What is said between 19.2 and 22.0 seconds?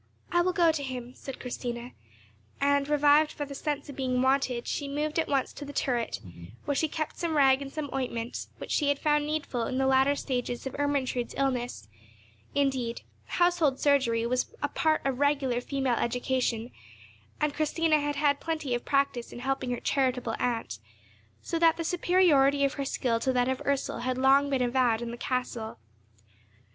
in helping her charitable aunt, so that the